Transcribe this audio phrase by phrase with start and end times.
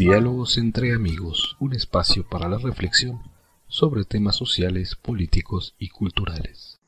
[0.00, 3.20] Diálogos entre amigos, un espacio para la reflexión
[3.68, 6.80] sobre temas sociales, políticos y culturales.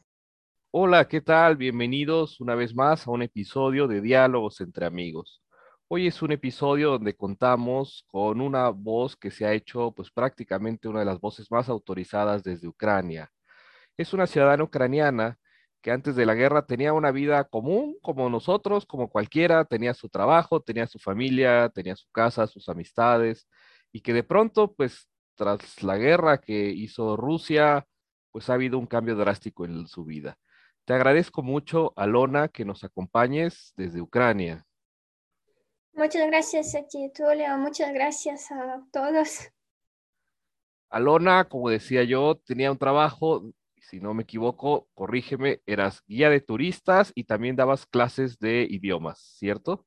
[0.70, 1.58] Hola, ¿qué tal?
[1.58, 5.42] Bienvenidos una vez más a un episodio de Diálogos entre amigos.
[5.88, 10.88] Hoy es un episodio donde contamos con una voz que se ha hecho pues prácticamente
[10.88, 13.30] una de las voces más autorizadas desde Ucrania.
[13.98, 15.38] Es una ciudadana ucraniana
[15.82, 20.08] que antes de la guerra tenía una vida común como nosotros, como cualquiera, tenía su
[20.08, 23.48] trabajo, tenía su familia, tenía su casa, sus amistades,
[23.90, 27.86] y que de pronto, pues tras la guerra que hizo Rusia,
[28.30, 30.38] pues ha habido un cambio drástico en su vida.
[30.84, 34.64] Te agradezco mucho, Alona, que nos acompañes desde Ucrania.
[35.94, 37.58] Muchas gracias a ti, Tulio.
[37.58, 39.50] Muchas gracias a todos.
[40.88, 43.52] Alona, como decía yo, tenía un trabajo
[43.92, 49.18] si no me equivoco, corrígeme, eras guía de turistas y también dabas clases de idiomas,
[49.38, 49.86] ¿cierto?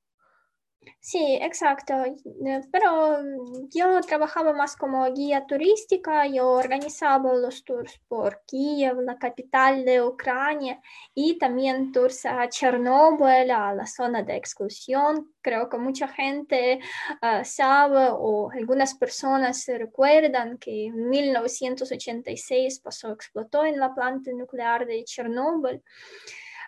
[0.99, 1.93] Sí, exacto.
[2.03, 9.01] Eh, pero mm, yo trabajaba más como guía turística, yo organizaba los tours por Kiev,
[9.01, 10.81] la capital de Ucrania,
[11.13, 15.33] y también tours a Chernóbil, a la zona de exclusión.
[15.41, 16.79] Creo que mucha gente
[17.21, 24.85] ah, sabe o algunas personas recuerdan que en 1986 pasó, explotó en la planta nuclear
[24.85, 25.81] de Chernóbil.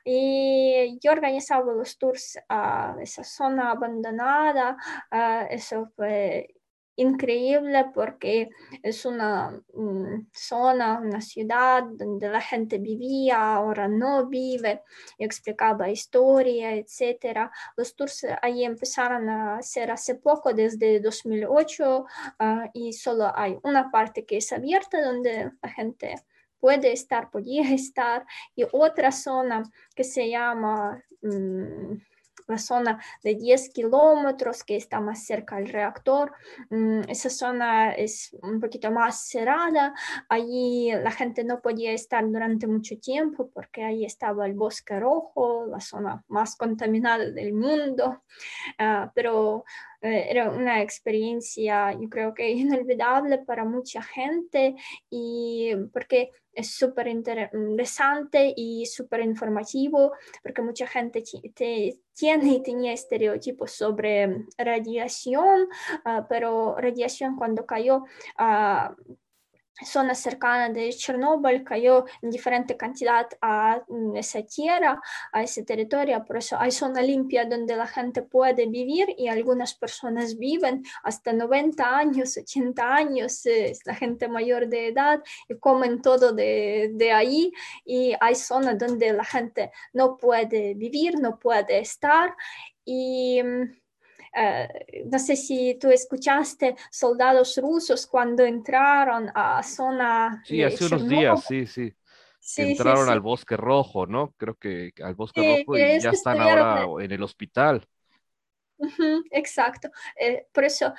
[0.10, 4.78] Y yo organizaba los tours a esa zona abandonada.
[5.50, 6.48] eso fue
[6.98, 8.50] increíble porque
[8.82, 14.82] es una mm, zona, una ciudad donde la gente vivía, ahora no vive,
[15.18, 17.52] explicaba historia, etc.
[17.76, 22.06] Los tours ahí empezaron a hacer hace poco, desde 2008,
[22.40, 26.16] ah, y solo hay una parte que es abierta donde la gente
[26.60, 29.64] puede estar, podía estar, y otra zona
[29.96, 31.98] que se llama mm,
[32.48, 36.32] la zona de 10 kilómetros que está más cerca del reactor.
[36.70, 39.94] Mm, esa zona es un poquito más cerrada.
[40.30, 45.66] Allí la gente no podía estar durante mucho tiempo porque ahí estaba el bosque rojo,
[45.68, 48.24] la zona más contaminada del mundo.
[48.80, 49.66] Ah, pero
[50.02, 54.76] eh, era una experiencia, yo creo que inolvidable para mucha gente
[55.10, 61.24] y porque es súper interesante y súper informativo, porque mucha gente
[62.14, 65.68] tiene y tenía estereotipos sobre radiación,
[66.04, 68.06] ah, pero radiación cuando cayó
[68.40, 68.96] uh,
[69.86, 73.82] zona cercana de Chernobyl cayó en diferente cantidad a
[74.16, 75.02] esa tierra,
[75.32, 79.74] a ese territorio, por eso hay zona limpia donde la gente puede vivir y algunas
[79.74, 86.02] personas viven hasta 90 años, 80 años, es la gente mayor de edad y comen
[86.02, 87.52] todo de, de ahí
[87.86, 92.36] y hay zonas donde la gente no puede vivir, no puede estar
[92.86, 93.42] y
[94.36, 100.42] eh, no sé si tú escuchaste soldados rusos cuando entraron a zona.
[100.46, 101.94] Sí, hace unos días, sí, sí.
[102.58, 104.34] entraron al bosque rojo, ¿no?
[104.38, 107.88] Creo que al bosque rojo y ya están ahora en el hospital.
[109.32, 109.90] Exacto.
[110.20, 110.94] Eh, por eso,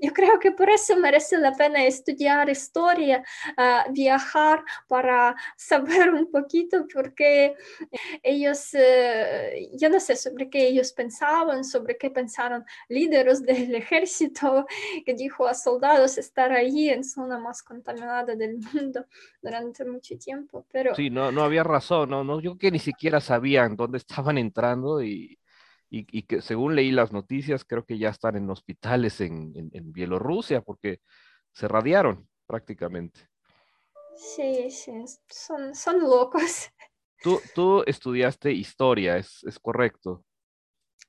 [0.00, 3.24] yo creo que por eso merece la pena estudiar historia,
[3.56, 7.54] ah, viajar para saber un poquito, porque
[8.22, 14.66] ellos, eh, yo no sé sobre qué ellos pensaban, sobre qué pensaron líderes del ejército,
[15.04, 19.06] que dijo a soldados estar ahí en zona más contaminada del mundo
[19.40, 20.66] durante mucho tiempo.
[20.70, 20.94] Pero...
[20.94, 24.38] Sí, no, no había razón, no, no, yo creo que ni siquiera sabían dónde estaban
[24.38, 25.38] entrando y
[25.90, 31.00] y, que según leí las noticias, creo que ya están en hospitales en, Bielorrusia porque
[31.52, 33.28] se radiaron prácticamente.
[34.16, 34.92] Sí, sí,
[35.28, 36.42] son, son locos.
[37.22, 40.26] Tú, tú estudiaste historia, ¿es, ¿es correcto?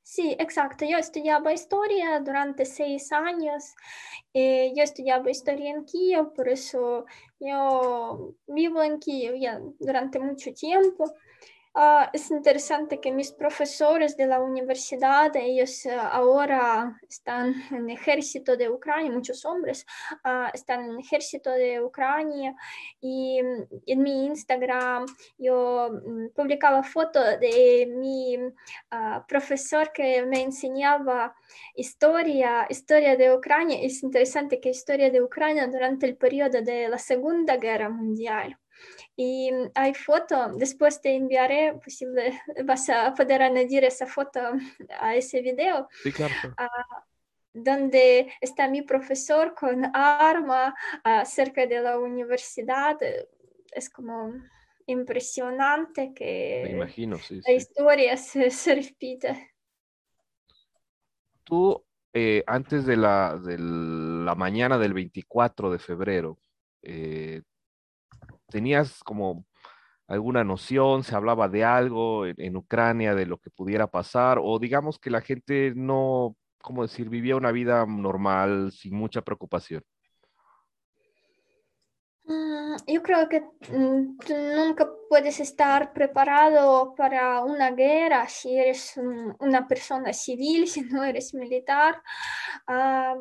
[0.07, 0.85] Sí, exacto.
[0.85, 3.73] Yo estudiaba historia durante seis años.
[4.35, 7.05] Eh, yo estudiaba historia en Kiev, por eso
[7.39, 11.11] yo vivo en Kiev ya durante mucho tiempo.
[11.77, 17.97] Ah, es interesante que mis profesores de la universidad, ellos ah, ahora están en el
[17.97, 19.85] ejército de Ucrania, muchos hombres
[20.23, 22.55] uh, están en el ejército de Ucrania
[23.01, 25.05] y mm, en mi Instagram
[25.37, 28.37] yo mm, publicaba fotos de mi
[29.27, 31.35] profesor que me enseñaba
[31.75, 33.79] historia, historia de Ucrania.
[33.81, 38.57] Es interesante que historia de Ucrania durante el periodo de la Segunda Guerra Mundial.
[39.15, 44.39] Y hay foto, después te enviaré, posible, vas a poder añadir esa foto
[44.99, 45.87] a ese video.
[46.03, 46.33] Sí, claro.
[46.57, 46.69] Ah,
[47.53, 50.75] donde está mi profesor con arma
[51.05, 52.97] uh, cerca de la universidad.
[53.71, 54.33] Es como
[54.87, 59.53] impresionante que imagino, sí, la historia se, se repite.
[61.43, 61.83] Tú
[62.17, 66.39] eh, antes de la, de la mañana del 24 de febrero,
[66.81, 67.41] eh,
[68.55, 69.45] ¿tenías como
[70.07, 71.03] alguna noción?
[71.03, 74.39] ¿Se hablaba de algo en, Ucrania, de lo que pudiera pasar?
[74.41, 79.83] O digamos que la gente no, ¿cómo decir?, vivía una vida normal, sin mucha preocupación.
[82.23, 84.17] Mm, yo creo que mm,
[84.55, 88.97] nunca puedes estar preparado para una guerra si eres
[89.39, 92.01] una persona civil, si no eres militar.
[92.67, 93.15] Ah,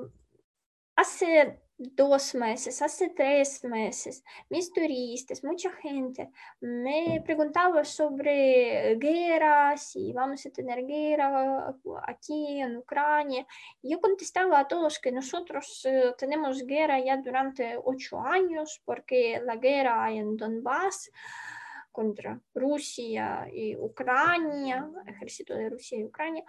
[0.95, 6.31] hace dos meses, hace tres meses, mis turistas, mucha gente
[6.61, 11.75] me preguntaba sobre guerras, si vamos a tener guerra
[12.07, 13.47] aquí en Ucrania.
[13.83, 19.57] Yo contestaba a todos que nosotros eh, tenemos guerra ya durante ocho años porque la
[19.57, 21.11] guerra en Donbass
[21.91, 26.45] contra Rusia y Ucrania, ejército de Rusia y Ucrania,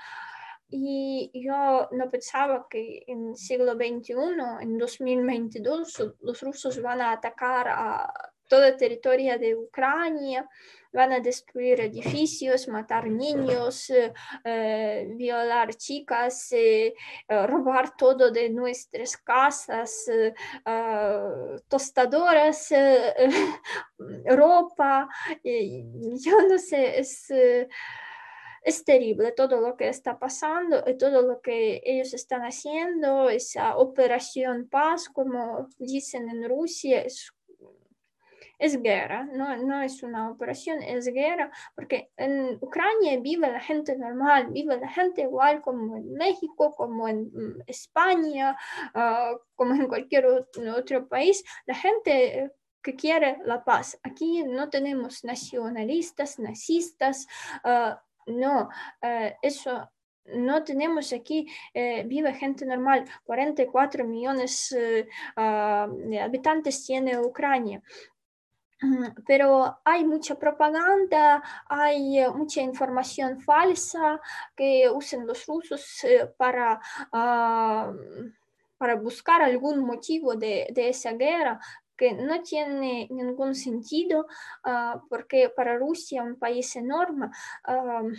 [0.70, 4.14] y yo no pensaba que en el siglo XXI,
[4.62, 8.14] en 2022, los rusos van a atacar a
[8.48, 10.48] toda el territorio de Ucrania,
[10.94, 14.14] van a destruir edificios, matar niños, eh,
[14.44, 16.94] eh, violar chicas, eh,
[17.28, 20.10] robar todo de nuestras casas,
[21.68, 22.74] tostadoras,
[24.26, 25.10] ropa.
[25.44, 27.28] yo no sé, es
[28.66, 33.78] es terrible todo lo que está pasando y todo lo que ellos están haciendo, esa
[33.78, 37.32] operación paz, como dicen en Rusia, es,
[38.58, 43.96] es guerra, no, no es una operación, es guerra, porque en Ucrania vive la gente
[43.96, 48.58] normal, vive la gente igual como en México, como en mm, España,
[48.96, 52.52] ah, como en cualquier otro país, la gente
[52.82, 54.00] que quiere la paz.
[54.04, 57.28] Aquí no tenemos nacionalistas, nazistas,
[57.64, 57.96] uh,
[58.26, 58.70] no,
[59.02, 59.90] eh, eso
[60.26, 67.82] no tenemos aquí, eh, vive gente normal, 44 millones eh, ah, de habitantes tiene Ucrania.
[69.26, 74.20] Pero hay mucha propaganda, hay mucha información falsa
[74.56, 76.06] que usan los rusos
[76.38, 76.80] para,
[77.12, 77.92] ah,
[78.78, 81.60] para buscar algún motivo de, de esa guerra,
[81.98, 84.28] que no tiene ningún sentido
[84.66, 87.28] uh, porque para Rusia, un país enorme,
[87.68, 88.10] uh,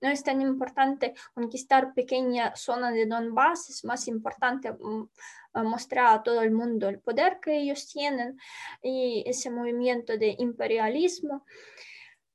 [0.00, 5.08] no es tan importante conquistar pequeña zona de Donbass, es más importante um,
[5.54, 8.38] mostrar a todo el mundo el poder que ellos tienen
[8.82, 11.44] y ese movimiento de imperialismo.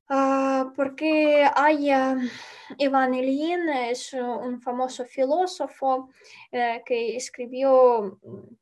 [0.08, 1.88] Uh, porque hay
[2.78, 6.10] Iván Ilyin, es un famoso filósofo
[6.50, 8.59] eh, que escribió un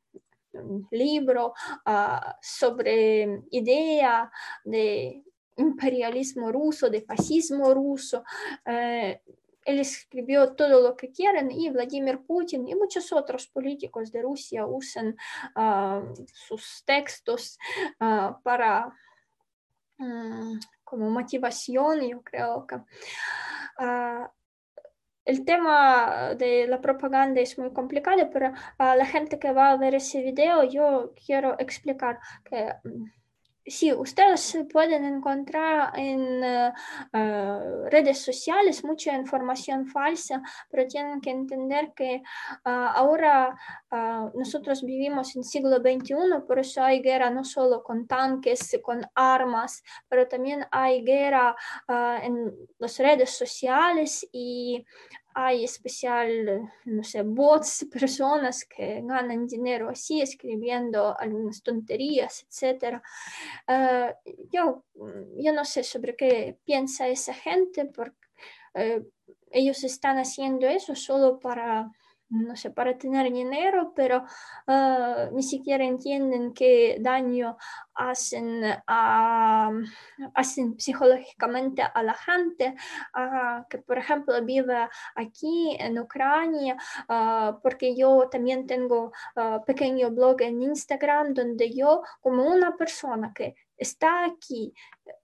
[0.91, 1.53] libro
[1.85, 4.31] uh, sobre idea
[4.63, 5.23] de
[5.57, 8.23] imperialismo ruso, de fascismo ruso.
[8.65, 9.15] Uh,
[9.65, 14.65] él escribió todo lo que quieren y Vladimir Putin y muchos otros políticos de Rusia
[14.65, 15.15] usan
[15.55, 17.59] uh, sus textos
[17.99, 18.91] para
[19.99, 22.77] um, como motivación, yo creo que
[25.29, 29.77] el tema de la propaganda es muy complicado, pero a la gente que va a
[29.77, 33.05] ver ese video yo quiero explicar que mm,
[33.69, 36.71] Sí, ustedes pueden encontrar en uh,
[37.13, 42.23] uh, redes sociales mucha información falsa, pero tienen que entender que
[42.65, 43.55] uh, ahora
[44.35, 49.83] nosotros vivimos en siglo XXI, por eso hay guerra no solo con tanques, con armas,
[50.07, 51.55] pero también hay guerra
[52.21, 54.85] en las redes sociales y
[55.33, 63.01] hay especial, no sé, bots, personas que ganan dinero así, escribiendo algunas tonterías, etc.
[63.67, 64.83] Uh, yo,
[65.37, 68.17] yo no sé sobre qué piensa esa gente, porque
[68.75, 69.03] uh,
[69.51, 71.89] ellos están haciendo eso solo para
[72.29, 74.23] no sé, para tener dinero, pero
[74.67, 77.57] uh, ni siquiera entienden qué daño
[77.99, 78.63] hacen,
[80.33, 82.75] hacen psicológicamente a la gente
[83.15, 86.77] uh, que, por ejemplo, vive aquí en Ucrania,
[87.61, 89.11] porque yo también tengo
[89.65, 94.73] pequeño blog en Instagram donde yo, como una persona que está aquí,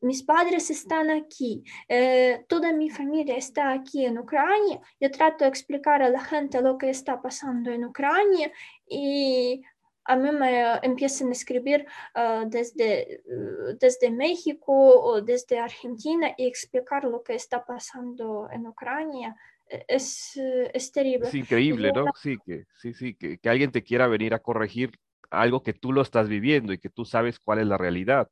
[0.02, 4.80] mis padres están aquí, eh, toda mi familia está aquí en Ucrania.
[5.00, 8.52] Yo trato de explicar a la gente lo que está pasando en Ucrania
[8.88, 9.62] y
[10.06, 11.86] a mí me empiezan a escribir
[12.16, 18.68] uh, desde, uh, desde México o desde Argentina y explicar lo que está pasando en
[18.68, 19.36] Ucrania.
[19.68, 21.28] E, es, es terrible.
[21.28, 22.06] Es increíble, ¿no?
[22.16, 24.92] Sí, que, sí, sí, que, que alguien te quiera venir a corregir
[25.32, 28.30] algo que tú lo estás viviendo y que tú sabes cuál es la realidad.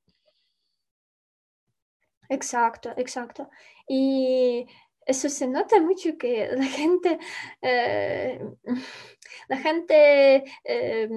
[2.29, 3.49] Exacto, exacto.
[3.87, 4.67] Y
[5.05, 7.19] eso se nota mucho que la gente,
[7.61, 8.39] eh,
[9.47, 11.09] la gente eh,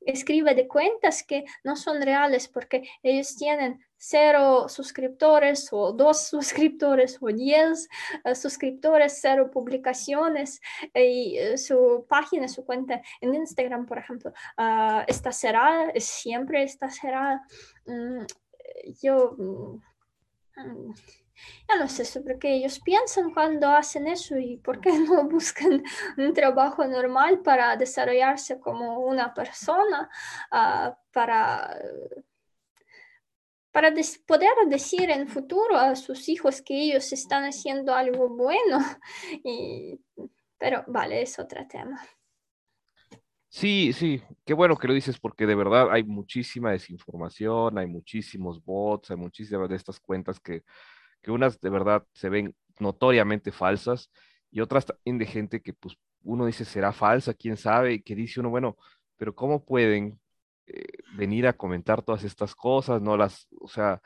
[0.00, 7.18] escribe de cuentas que no son reales porque ellos tienen cero suscriptores o dos suscriptores
[7.20, 7.88] o diez
[8.24, 10.60] uh, suscriptores, cero publicaciones
[10.94, 16.90] y uh, su página, su cuenta en Instagram, por ejemplo, uh, está cerrada, siempre está
[16.90, 17.42] cerrada.
[17.86, 18.24] Mm,
[19.02, 19.80] yo mm,
[20.56, 25.82] ya no sé sobre qué ellos piensan cuando hacen eso y por qué no buscan
[26.16, 30.08] un trabajo normal para desarrollarse como una persona,
[31.12, 31.78] para
[33.76, 33.92] para
[34.26, 38.78] poder decir en futuro a sus hijos que ellos están haciendo algo bueno.
[39.44, 40.00] Y,
[40.56, 42.00] pero vale, es otro tema.
[43.56, 48.62] Sí, sí, qué bueno que lo dices porque de verdad hay muchísima desinformación, hay muchísimos
[48.62, 50.62] bots, hay muchísimas de estas cuentas que,
[51.22, 54.10] que unas de verdad se ven notoriamente falsas
[54.50, 58.14] y otras también de gente que pues uno dice será falsa, quién sabe, y que
[58.14, 58.76] dice uno, bueno,
[59.16, 60.20] pero ¿cómo pueden
[60.66, 60.84] eh,
[61.16, 64.02] venir a comentar todas estas cosas, no las, o sea,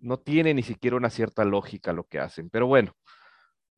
[0.00, 2.50] no tiene ni siquiera una cierta lógica lo que hacen.
[2.50, 2.94] Pero bueno,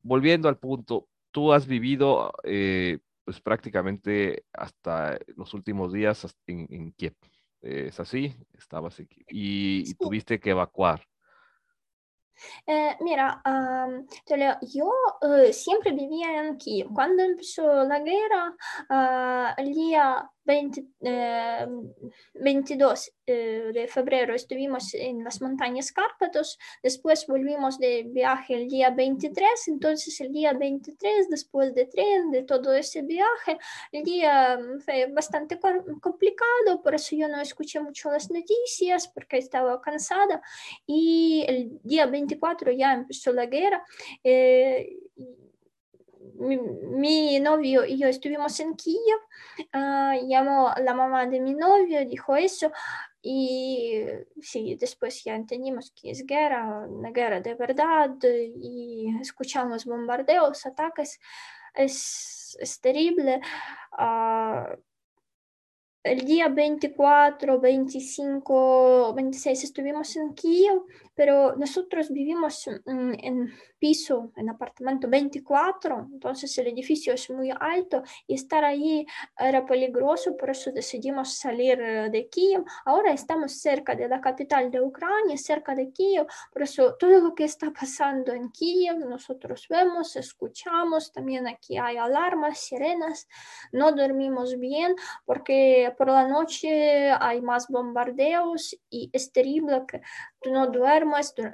[0.01, 6.65] volviendo al punto, tú has vivido eh, pues prácticamente hasta eh, los últimos días en,
[6.69, 7.13] en Kiev.
[7.61, 8.33] Eh, ¿Es así?
[8.57, 9.91] Estabas aquí y, sí.
[9.91, 11.05] y tuviste que evacuar.
[12.65, 13.41] Eh, mira,
[14.61, 16.87] yo uh, siempre vivía en Kiev.
[16.93, 18.55] Cuando empezó la guerra,
[19.57, 19.61] uh,
[20.47, 21.67] 20, eh,
[22.35, 28.89] 22 eh, de febrero estuvimos en las montañas Cárpatos, después volvimos de viaje el día
[28.89, 33.57] 23, entonces el día 23, después de tren, de todo ese viaje,
[33.91, 35.59] el día fue bastante
[35.99, 40.41] complicado, por eso yo no escuché mucho las noticias porque estaba cansada
[40.85, 43.83] y el día 24 ya empezó la guerra.
[44.23, 44.97] Eh,
[46.39, 49.19] mi, novio y yo estuvimos en Kiev,
[49.73, 52.71] uh, llamó la mamá de mi novio, dijo eso,
[53.21, 54.03] y
[54.41, 61.19] sí, después ya entendimos que es guerra, una guerra de verdad, y escuchamos bombardeos, ataques,
[61.73, 63.41] es, terrible.
[63.97, 64.77] Uh,
[66.03, 70.83] el día 24, 25, 26 estuvimos en Kiev,
[71.17, 78.35] pero nosotros vivimos en piso, en apartamento 24, entonces el edificio es muy alto y
[78.35, 79.05] estar ahí
[79.37, 82.63] era peligroso, por eso decidimos salir eh, de Kiev.
[82.85, 87.35] Ahora estamos cerca de la capital de Ucrania, cerca de Kiev, por eso todo lo
[87.35, 93.27] que está pasando en Kiev nosotros vemos, escuchamos, también aquí hay alarmas, sirenas,
[93.71, 94.95] no dormimos bien
[95.25, 100.01] porque por la noche hay más bombardeos y es terrible que
[100.41, 100.67] tú no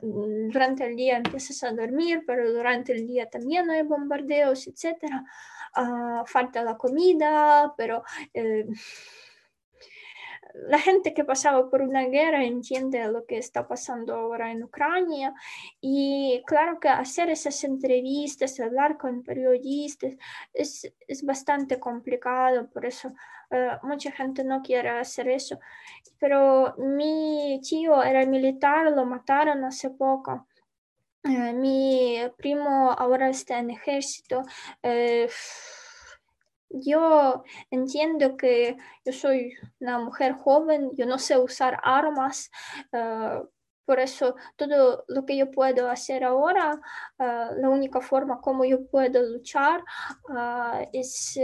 [0.02, 5.04] durante el día empiezas a dormir, pero durante el día también hay bombardeos, etc.
[5.76, 8.04] Ah, falta la comida, pero...
[8.34, 8.66] Eh,
[10.54, 15.34] la gente que pasaba por una guerra entiende lo que está pasando ahora en Ucrania
[15.82, 20.14] y claro que hacer esas entrevistas, hablar con periodistas
[20.54, 23.14] es, es bastante complicado, por eso
[23.50, 25.60] eh, mucha gente no quiere hacer eso.
[26.20, 30.48] Pero mi tío era militar, lo mataron hace poco.
[31.24, 34.44] Eh, mi primo ahora está en ejército.
[34.82, 35.30] Eh,
[36.74, 42.50] yo entiendo que yo soy una mujer joven, yo no sé usar armas,
[42.92, 43.48] uh,
[43.86, 46.80] por eso todo lo que yo puedo hacer ahora,
[47.20, 49.84] uh, la única forma como yo puedo luchar
[50.30, 51.38] uh, es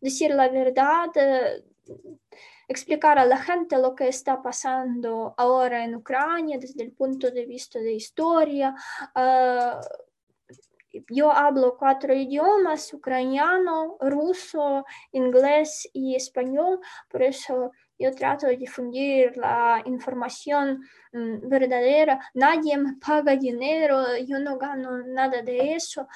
[0.00, 1.10] decir la verdad,
[2.68, 7.46] explicar a la gente lo que está pasando ahora en Ucrania desde el punto de
[7.46, 8.74] vista de historia
[11.08, 19.36] yo hablo cuatro idiomas, ucraniano, ruso, inglés y español, por eso yo trato de difundir
[19.36, 20.80] la información
[21.12, 22.20] verdadera.
[22.34, 26.06] Nadie me paga dinero, yo no gano nada de eso,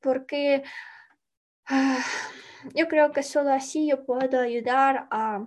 [0.00, 0.62] porque
[2.74, 5.46] yo creo que solo así yo puedo ayudar a,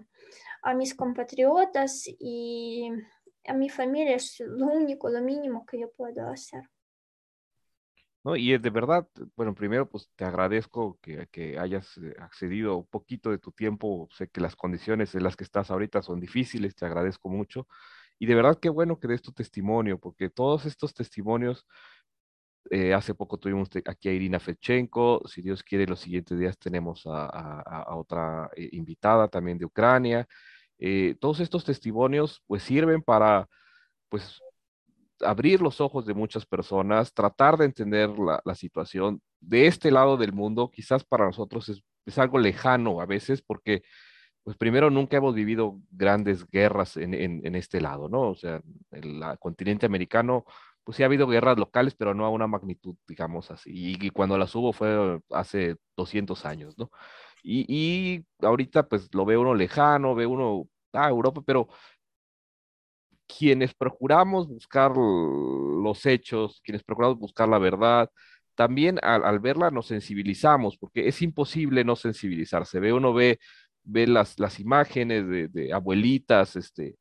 [0.61, 2.89] a mis compatriotas y
[3.45, 6.63] a mi familia es lo único, lo mínimo que yo puedo hacer.
[8.23, 8.35] ¿No?
[8.35, 12.87] Y es de verdad, bueno, primero pues te agradezco que, que, hayas eh, accedido un
[12.87, 16.75] poquito de tu tiempo, sé que las condiciones en las que estás ahorita son difíciles,
[16.75, 17.67] te agradezco mucho.
[18.19, 21.67] Y de verdad qué bueno que des tu testimonio, porque todos estos testimonios,
[22.71, 27.03] eh, hace poco tuvimos aquí a Irina Fechenko, si Dios quiere los siguientes días tenemos
[27.05, 30.27] a, otra eh, invitada también de Ucrania.
[31.19, 33.47] todos estos testimonios pues sirven para
[34.09, 34.41] pues
[35.25, 40.33] abrir los ojos de muchas personas, tratar de entender la, situación de este lado del
[40.33, 43.83] mundo, quizás para nosotros es, es, algo lejano a veces porque,
[44.43, 48.29] pues primero, nunca hemos vivido grandes guerras en, este lado, ¿no?
[48.31, 48.61] O sea,
[48.91, 50.45] el continente americano,
[50.83, 53.71] pues sí ha habido guerras locales, pero no a una magnitud, digamos así.
[53.73, 56.91] Y, cuando las hubo fue hace 200 años, ¿no?
[57.43, 61.67] Y, y ahorita, pues lo ve uno lejano, ve uno, ah, Europa, pero
[63.37, 68.09] quienes procuramos buscar los hechos, quienes procuramos buscar la verdad,
[68.55, 72.79] también al, verla nos sensibilizamos, porque es imposible no sensibilizarse.
[72.79, 73.39] Ve, uno ve,
[73.83, 76.97] ve las, las imágenes de, abuelitas este,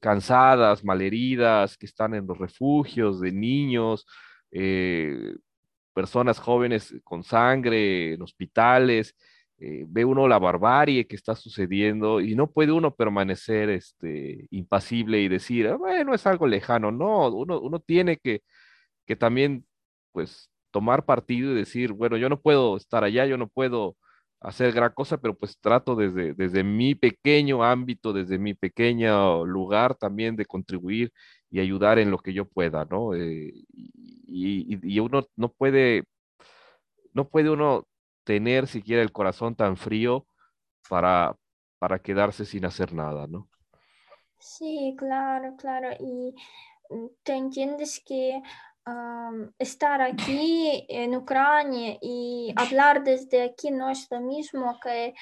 [0.00, 4.06] cansadas, malheridas, que están en los refugios, de niños,
[4.50, 5.34] eh,
[5.92, 9.16] personas jóvenes con sangre en hospitales,
[9.64, 15.20] eh, ve uno la barbarie que está sucediendo y no puede uno permanecer este, impasible
[15.20, 16.90] y decir, ah, bueno, es algo lejano.
[16.90, 18.42] No, uno, uno tiene que,
[19.06, 19.66] que también,
[20.12, 23.96] pues, tomar partido y decir, bueno, yo no puedo estar allá, yo no puedo
[24.40, 29.94] hacer gran cosa, pero pues trato desde, desde mi pequeño ámbito, desde mi pequeño lugar
[29.96, 31.12] también de contribuir
[31.50, 33.14] y ayudar en lo que yo pueda, ¿no?
[33.14, 36.04] Eh, y, y, uno no puede,
[37.14, 37.86] no puede uno
[38.24, 40.26] tener siquiera el corazón tan frío
[40.88, 41.36] para,
[41.78, 43.48] para quedarse sin hacer nada, ¿no?
[44.38, 45.90] Sí, claro, claro.
[46.00, 46.34] Y
[46.90, 48.42] mm, te entiendes que
[49.58, 55.14] estar aquí en Ucrania y hablar desde aquí no es lo mismo que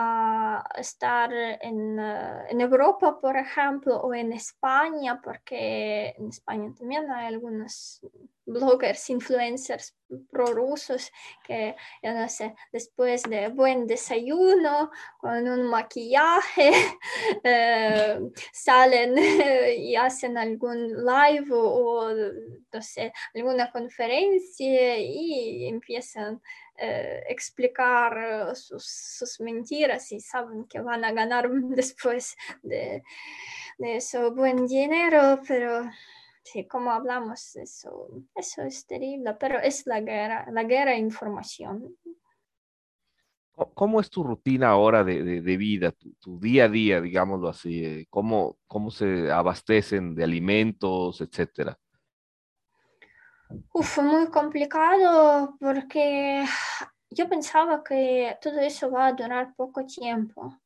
[0.00, 7.10] a estar en, eh, en, Europa, por ejemplo, o en España, porque en España también
[7.10, 8.00] hay algunos
[8.46, 9.94] bloggers, influencers
[10.30, 11.10] prorrusos
[11.44, 16.70] que, yo no sé, después de buen desayuno, con un maquillaje,
[17.44, 18.20] eh,
[18.52, 19.16] salen
[19.78, 22.08] y hacen algún live o,
[22.72, 26.40] no sé, alguna conferencia y empiezan
[26.80, 33.02] eh, explicar eh, sus, mentiras y saben que van a ganar después de,
[33.78, 35.90] de eso buen dinero, pero
[36.42, 41.96] sí, como hablamos, eso, eso es terrible, pero es la guerra, la guerra de información.
[43.74, 48.06] ¿Cómo es tu rutina ahora de, de, vida, tu, día a día, digámoslo así?
[48.08, 51.76] ¿Cómo, ¿Cómo se abastecen de alimentos, etcétera?
[53.72, 56.44] Uf, muy complicado porque
[57.10, 60.58] yo pensaba que todo eso va a durar poco tiempo.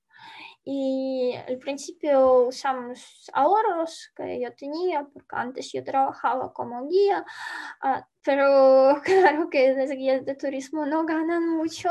[0.64, 7.24] Y al principio usamos ahorros que yo tenía, porque antes yo trabajaba como guía,
[7.80, 11.88] ah, pero claro que las guías de turismo no ganan mucho.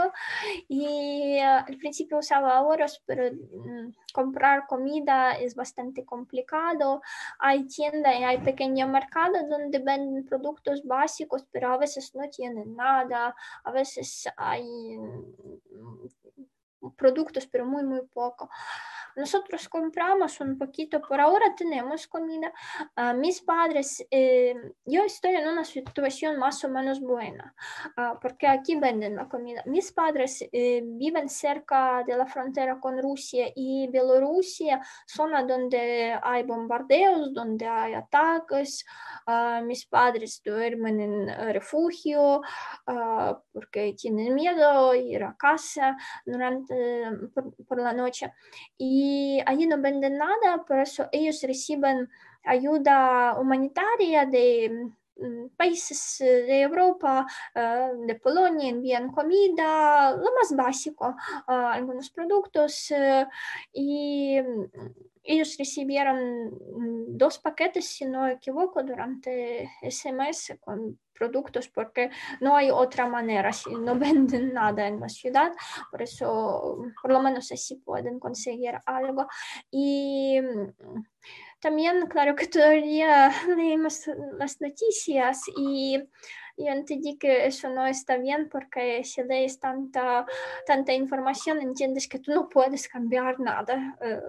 [0.69, 7.01] Y ah, al principio usaba ahorros, pero mm, comprar comida es bastante complicado.
[7.39, 12.75] Hay tiendas y hay pequeños mercados donde venden productos básicos, pero a veces no tienen
[12.75, 13.35] nada.
[13.65, 14.97] A veces hay
[16.81, 18.49] mm, productos, pero muy, muy poco.
[19.15, 22.51] Nosotros compramos un poquito, por ahora tenemos comida.
[22.95, 27.53] Uh, mis padres, eh, yo estoy en una situación más o menos buena,
[27.97, 29.63] uh, porque aquí venden la comida.
[29.65, 36.43] Mis padres eh, viven cerca de la frontera con Rusia y Bielorrusia, zona donde hay
[36.43, 38.85] bombardeos, donde hay ataques.
[39.27, 42.41] Uh, mis padres duermen en refugio
[43.53, 45.95] porque tienen miedo ir a casa
[46.25, 48.31] durante por, por la noche.
[48.77, 49.00] Y
[49.79, 52.09] venden nada, por eso ellos reciben
[52.43, 54.89] ayuda humanitaria de
[55.55, 61.15] países de Europa, de Polonia, envían comida, lo más básico,
[61.47, 62.91] algunos productos
[63.73, 64.39] y
[65.23, 66.51] ellos recibieron
[67.17, 73.53] dos paquetes, si no equivoco, durante ese mes con productos porque no hay otra manera,
[73.53, 75.51] si no venden nada en la ciudad,
[75.91, 79.27] por eso por lo menos así pueden conseguir algo.
[79.69, 81.03] Y mm,
[81.59, 86.01] también, claro que todavía leemos las noticias y
[86.65, 90.25] yo entendí que eso no está bien porque si lees tanta,
[90.65, 93.97] tanta información entiendes que tú no puedes cambiar nada.
[94.01, 94.19] Eh,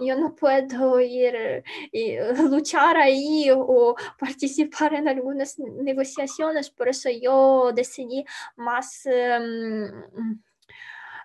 [0.00, 2.16] yo no puedo ir y
[2.48, 8.24] luchar ahí o participar en algunas negociaciones, por eso yo decidí
[8.56, 9.90] más em,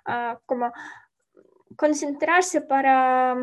[0.06, 0.72] ah, como
[1.76, 3.36] concentrarse para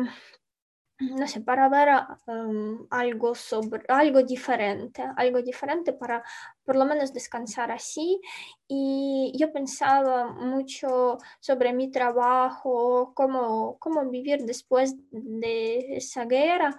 [0.99, 1.89] no sé, para ver
[2.27, 6.23] um, algo sobre, algo diferente, algo diferente para
[6.63, 8.19] por lo menos descansar así.
[8.67, 16.75] Y yo pensaba mucho sobre mi trabajo, cómo, cómo vivir después de esa guerra.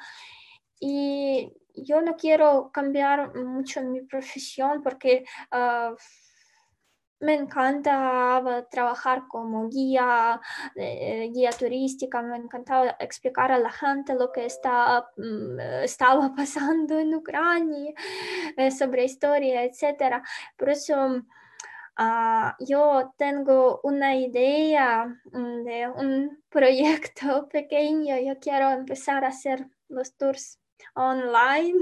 [0.80, 1.52] y
[1.84, 5.94] yo no quiero cambiar mucho mi profesión porque uh,
[7.20, 10.40] me encanta trabajar como guía,
[10.76, 16.98] eh, guía turística, me encantaba explicar a la gente lo que está, mm, estaba pasando
[16.98, 17.92] en Ucrania,
[18.56, 20.22] eh, sobre historia, etc.
[20.56, 21.22] Por eso
[21.98, 29.66] uh, yo tengo una idea mm, de un proyecto pequeño, yo quiero empezar a hacer
[29.88, 30.60] los tours
[30.94, 31.80] online.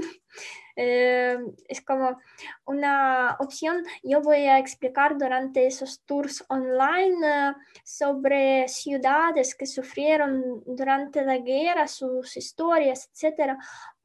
[0.79, 2.19] Eh, es como
[2.65, 3.83] una opción.
[4.03, 11.39] Yo voy a explicar durante esos tours online eh, sobre ciudades que sufrieron durante la
[11.39, 13.57] guerra, sus historias, etcétera.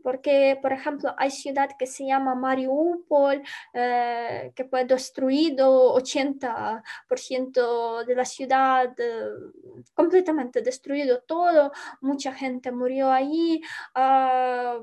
[0.02, 3.42] Porque, por ejemplo, hay ciudad que se llama Mariupol,
[3.74, 8.94] eh, que fue destruido 80% de la ciudad,
[9.94, 13.60] completamente destruido todo, mucha gente murió ahí.
[13.94, 14.80] Ah,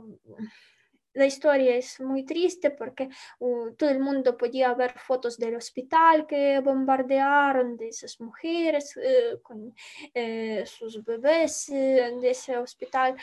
[1.19, 6.25] la historia es muy triste porque uh, todo el mundo podía ver fotos del hospital
[6.25, 13.15] que bombardearon, de esas mujeres uh, con uh, sus bebés de ese hospital.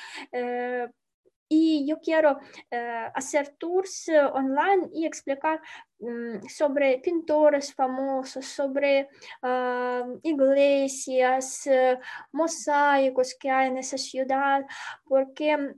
[1.48, 2.38] y yo quiero
[3.14, 5.60] hacer tours online y explicar
[6.00, 9.08] um, sobre pintores famosos, sobre
[10.22, 11.68] iglesias,
[12.32, 14.66] mosaicos que hay en esa ciudad,
[15.04, 15.76] porque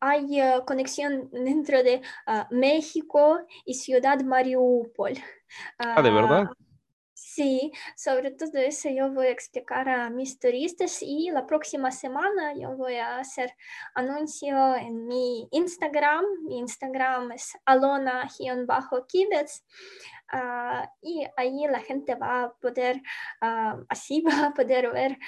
[0.00, 5.12] Hay eh, conexión dentro de ah, México y Ciudad Mariupol.
[5.78, 6.48] Ah, ¿de verdad?
[6.50, 6.54] Ah,
[7.14, 12.54] sí, sobre todo eso yo voy a explicar a mis turistas y la próxima semana
[12.54, 13.54] yo voy a hacer
[13.94, 16.24] anuncio en mi Instagram.
[16.44, 19.64] Mi Instagram es alona-kibets.
[21.02, 23.00] y ahí la gente va a poder,
[23.88, 25.18] así va a poder ver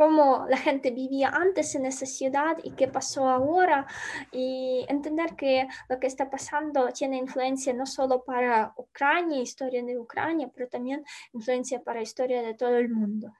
[0.00, 3.86] cómo la gente vivía antes en esa ciudad y qué pasó ahora
[4.32, 9.98] y entender que lo que está pasando tiene influencia no solo para Ucrania, historia de
[9.98, 13.34] Ucrania, pero también influencia para la historia de todo el mundo.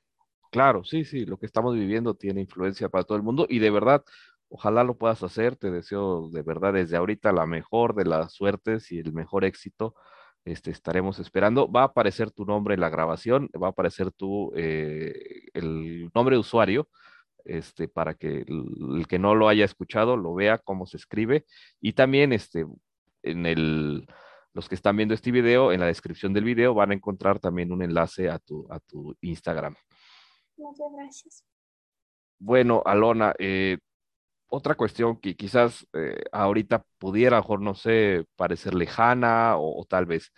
[0.50, 3.70] Claro, sí, sí, lo que estamos viviendo tiene influencia para todo el mundo y de
[3.70, 4.04] verdad,
[4.50, 8.92] ojalá lo puedas hacer, te deseo de verdad desde ahorita la mejor de las suertes
[8.92, 9.94] y el mejor éxito
[10.44, 11.70] este, estaremos esperando.
[11.70, 16.37] Va a aparecer tu nombre en la grabación, va a aparecer tu, eh, el nombre
[16.37, 16.88] de usuario,
[17.44, 21.44] este, para que el, que no lo haya escuchado lo vea cómo se escribe.
[21.81, 22.66] Y también este,
[23.22, 24.07] en el,
[24.53, 27.72] los que están viendo este video, en la descripción del video van a encontrar también
[27.72, 29.74] un enlace a tu, a tu Instagram.
[30.57, 31.44] Muchas gracias.
[32.38, 33.79] Bueno, Alona, eh,
[34.50, 40.32] otra cuestión que quizás eh, ahorita pudiera, mejor no sé, parecer lejana o, tal vez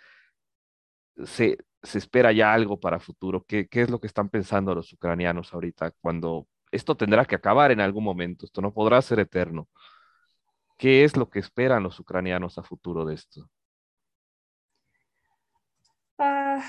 [1.25, 3.43] se, se, espera ya algo para futuro.
[3.47, 7.71] ¿Qué, ¿Qué, es lo que están pensando los ucranianos ahorita cuando esto tendrá que acabar
[7.71, 8.45] en algún momento?
[8.45, 9.67] Esto no podrá ser eterno.
[10.77, 13.49] ¿Qué es lo que esperan los ucranianos a futuro de esto?
[16.19, 16.61] Uh,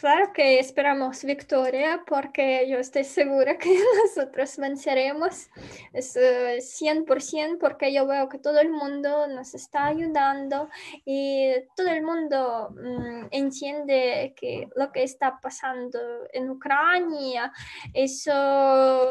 [0.00, 3.68] Claro que esperamos victoria porque yo estoy segura que
[4.02, 5.50] nosotros venceremos.
[5.92, 10.70] Es 100% eh, porque yo veo que todo el mundo nos está ayudando
[11.04, 15.98] y todo el mundo mm, entiende que lo que está pasando
[16.32, 17.52] en Ucrania,
[17.92, 18.32] eso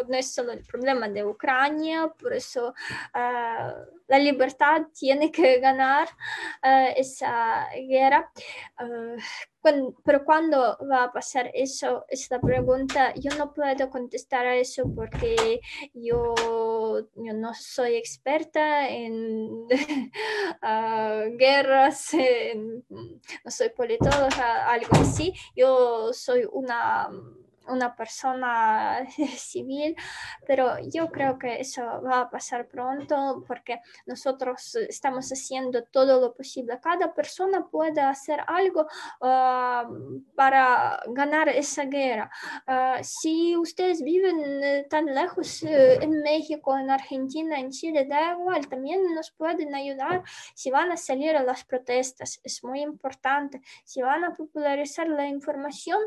[0.08, 2.74] no es solo el problema de Ucrania, por eso
[3.14, 3.76] ah,
[4.08, 6.10] la libertad tiene que ganar
[6.64, 8.32] ah, esa guerra.
[9.64, 9.74] Ah,
[10.06, 15.60] pero cuando va a pasar eso, esta pregunta, yo no puedo contestar a eso porque
[15.94, 16.34] yo,
[17.16, 19.68] yo no soy experta en uh,
[21.38, 25.34] guerras, no soy politóloga, algo así.
[25.56, 27.10] Yo soy una
[27.70, 29.06] una persona
[29.38, 29.96] civil,
[30.46, 36.34] pero yo creo que eso va a pasar pronto porque nosotros estamos haciendo todo lo
[36.34, 36.80] posible.
[36.82, 38.88] Cada persona puede hacer algo
[39.22, 42.30] uh, para ganar esa guerra.
[42.68, 48.34] Uh, si ustedes viven eh, tan lejos uh, en México, en Argentina, en Chile, da
[48.34, 52.40] igual, también nos pueden ayudar si van a salir a las protestas.
[52.44, 53.62] Es muy importante.
[53.84, 56.00] Si van a popularizar la información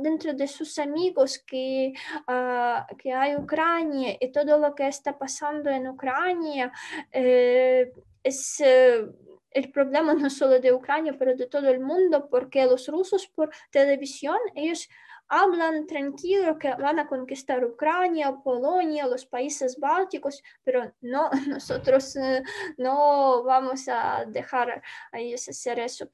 [0.00, 1.92] dentro de su amigos que,
[2.28, 6.72] uh, que hay Ucrania y todo lo que está pasando en Ucrania
[7.10, 8.60] eh, es...
[8.60, 9.06] Eh,
[9.54, 13.50] el problema no solo de Ucrania, pero de todo el mundo, porque los rusos por
[13.70, 14.88] televisión, ellos
[15.28, 22.42] hablan tranquilo que van a conquistar Ucrania, Polonia, los países bálticos, pero no, nosotros uh,
[22.76, 26.10] no vamos a dejar a ellos hacer eso.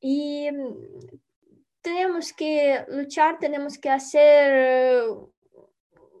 [0.00, 0.48] Y
[1.82, 5.04] tenemos que luchar, tenemos que hacer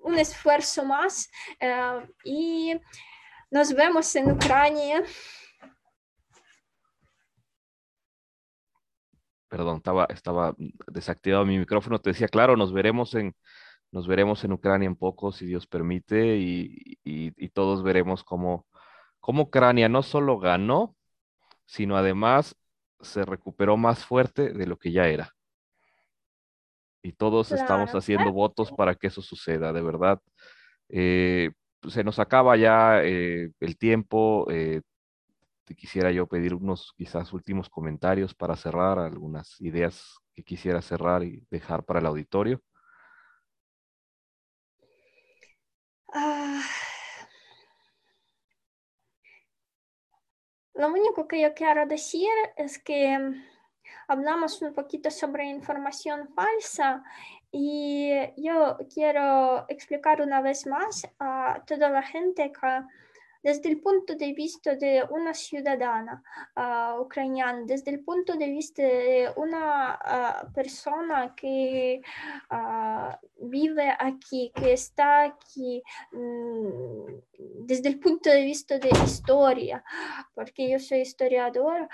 [0.02, 2.74] un esfuerzo más eh, y
[3.50, 5.02] nos vemos en Ucrania.
[9.48, 10.54] Perdón, estaba, estaba
[10.86, 12.00] desactivado mi micrófono.
[12.00, 13.36] Te decía, claro, nos veremos en,
[13.90, 16.98] nos veremos en Ucrania en poco, si Dios permite, y,
[17.50, 18.66] todos veremos cómo,
[19.20, 20.96] cómo Ucrania no solo ganó,
[21.66, 22.56] sino además
[23.02, 25.34] se recuperó más fuerte de lo que ya era.
[27.02, 30.20] Y todos estamos haciendo votos para que eso suceda, de verdad.
[30.88, 31.50] Eh,
[31.88, 34.46] se nos acaba ya eh, el tiempo.
[34.50, 34.82] Eh,
[35.64, 41.24] te quisiera yo pedir unos quizás últimos comentarios para cerrar, algunas ideas que quisiera cerrar
[41.24, 42.60] y dejar para el auditorio.
[46.14, 46.62] Ah.
[50.74, 53.16] lo único que yo quiero decir es que
[54.12, 57.02] hablamos un poquito sobre información falsa
[57.50, 62.84] y yo quiero explicar una vez más a toda la gente que
[63.42, 66.22] desde el punto de vista de una ciudadana
[66.56, 72.00] uh, ucraniana, desde el punto de vista de una uh, persona que
[72.50, 77.04] uh, vive aquí, que está aquí, um,
[77.66, 79.82] desde el punto de vista de historia,
[80.34, 81.88] porque yo soy historiadora,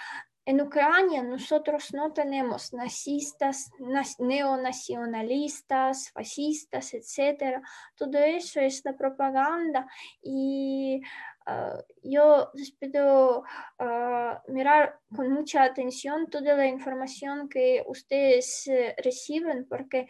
[0.48, 3.70] en Ucrania nosotros no tenemos nazistas,
[4.18, 7.61] neonacionalistas, fascistas, etc.
[7.94, 9.87] Todo eso es la propaganda
[10.22, 11.02] y
[11.46, 13.44] uh, yo les pido
[13.78, 20.08] uh, mirar con mucha atención toda la información que ustedes uh, reciben porque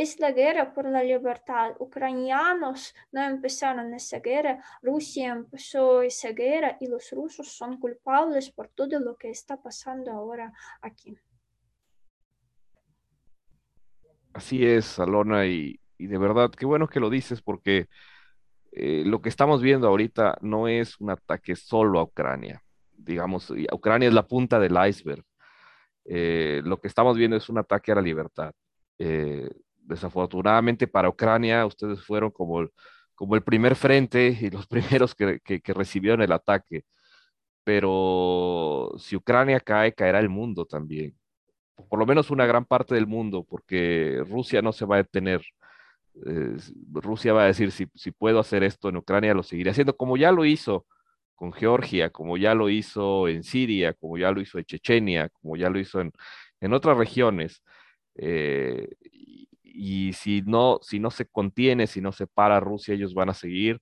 [0.00, 1.74] es la guerra por la libertad.
[1.78, 8.68] Ucranianos no empezaron esa guerra, Rusia empezó esa guerra y los rusos son culpables por
[8.68, 11.18] todo lo que está pasando ahora aquí.
[14.32, 17.88] Así es, Alona, y, de verdad, qué bueno que lo dices porque
[18.72, 22.62] eh, lo que estamos viendo ahorita no es un ataque solo a Ucrania.
[22.92, 25.24] Digamos, Ucrania es la punta del iceberg.
[26.04, 28.52] Eh, lo que estamos viendo es un ataque a la libertad.
[28.98, 29.50] Eh,
[29.90, 32.68] desafortunadamente para Ucrania, ustedes fueron como
[33.20, 34.66] como el primer frente y los
[35.06, 35.40] primeros que,
[35.74, 36.84] recibieron el ataque.
[37.64, 41.14] Pero si Ucrania cae, caerá el mundo también.
[41.90, 45.42] Por lo menos una gran parte del mundo, porque Rusia no se va a detener.
[46.14, 50.16] Rusia va a decir, si, si puedo hacer esto en Ucrania, lo seguiré haciendo, como
[50.16, 50.86] ya lo hizo
[51.34, 55.56] con Georgia, como ya lo hizo en Siria, como ya lo hizo en Chechenia, como
[55.56, 56.12] ya lo hizo en,
[56.60, 57.62] en otras regiones.
[58.14, 58.88] Eh,
[59.80, 63.34] y si no, si no se contiene, si no se para Rusia, ellos van a
[63.34, 63.80] seguir.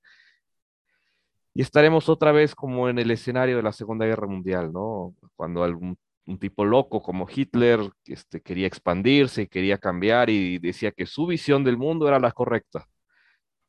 [1.54, 5.14] Y estaremos otra vez como en el escenario de la Segunda Guerra Mundial, ¿no?
[5.34, 11.06] Cuando algún un tipo loco como Hitler este, quería expandirse quería cambiar y decía que
[11.06, 12.87] su visión del mundo era la correcta,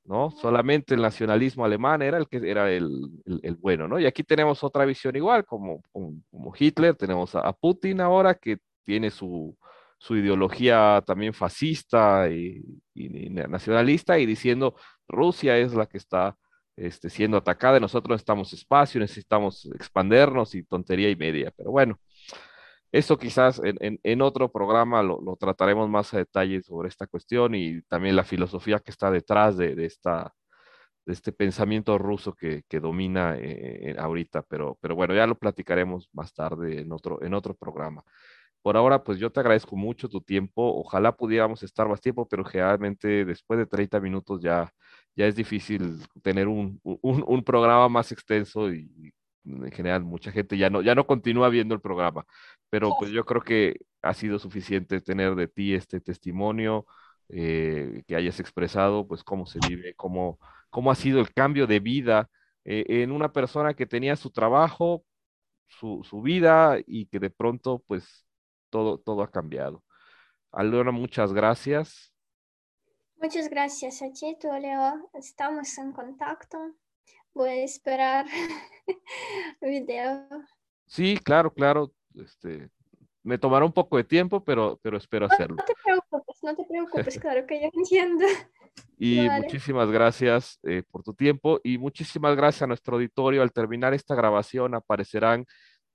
[0.03, 0.29] ¿no?
[0.31, 2.91] Solamente el nacionalismo alemán era el que era el,
[3.43, 3.99] el, bueno, ¿no?
[3.99, 9.09] Y aquí tenemos otra visión igual, como, como, Hitler, tenemos a Putin ahora que tiene
[9.09, 9.57] su,
[9.99, 12.63] su ideología también fascista y,
[12.95, 14.75] nacionalista y diciendo
[15.07, 16.37] Rusia es la que está
[16.75, 21.51] este, siendo atacada y nosotros necesitamos espacio, necesitamos expandernos y tontería y media.
[21.55, 21.99] Pero bueno,
[22.91, 28.15] eso quizás en, otro programa lo, trataremos más a detalle sobre esta cuestión y también
[28.15, 30.33] la filosofía que está detrás de, esta,
[31.05, 34.43] de este pensamiento ruso que, domina eh, ahorita.
[34.43, 38.03] Pero, pero bueno, ya lo platicaremos más tarde en otro, en otro programa.
[38.61, 40.61] Por ahora, pues yo te agradezco mucho tu tiempo.
[40.79, 44.71] Ojalá pudiéramos estar más tiempo, pero generalmente después de 30 minutos ya,
[45.15, 49.13] ya es difícil tener un, un, programa más extenso y,
[49.45, 52.25] en general mucha gente ya no, ya no continúa viendo el programa.
[52.69, 56.85] Pero pues yo creo que ha sido suficiente tener de ti este testimonio,
[57.29, 61.79] eh, que hayas expresado pues cómo se vive, cómo, cómo ha sido el cambio de
[61.79, 62.29] vida
[62.65, 65.03] eh, en una persona que tenía su trabajo,
[65.67, 68.25] su, su vida y que de pronto pues
[68.69, 69.83] todo, todo ha cambiado.
[70.51, 72.13] Alona, muchas gracias.
[73.21, 75.09] Muchas gracias a ti, Leo.
[75.13, 76.57] Estamos en contacto.
[77.33, 78.25] Voy a esperar
[79.61, 80.27] video.
[80.87, 81.91] Sí, claro, claro.
[82.15, 82.69] Este,
[83.23, 85.57] me tomará un poco de tiempo, pero, pero espero hacerlo.
[85.57, 88.25] No te preocupes, no te preocupes, claro que yo entiendo.
[88.97, 93.41] Y muchísimas gracias eh, por tu tiempo y muchísimas gracias a nuestro auditorio.
[93.41, 95.45] Al terminar esta grabación aparecerán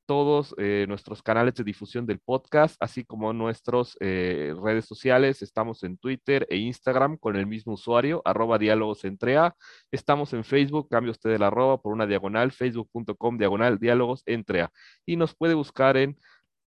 [0.06, 5.42] todos eh, nuestros canales de difusión del podcast, así como nuestras eh, redes sociales.
[5.42, 9.54] Estamos en Twitter e Instagram con el mismo usuario, arroba diálogos entre A.
[9.90, 14.72] Estamos en Facebook, cambia usted el arroba por una diagonal, facebook.com diagonal diálogos entre A.
[15.06, 16.16] Y nos puede buscar en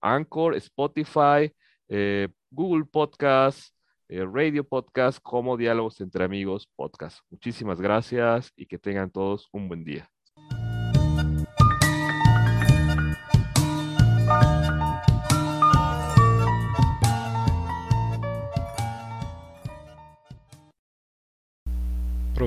[0.02, 1.54] Anchor, Spotify,
[1.90, 3.74] eh, Google Podcast,
[4.08, 7.20] Radio Podcast como Diálogos entre Amigos Podcast.
[7.32, 10.15] Muchísimas gracias y que tengan todos un buen día.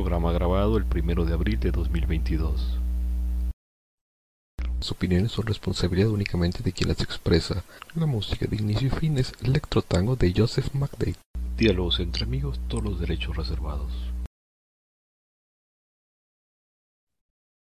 [0.08, 2.78] Programa grabado el primero de abril de 2022.
[4.78, 7.62] Las opiniones son responsabilidad únicamente de quien las expresa.
[7.94, 11.16] La música de inicio y fin es Electro Tango de Joseph McDade.
[11.58, 13.92] Diálogos entre amigos, todos los derechos reservados.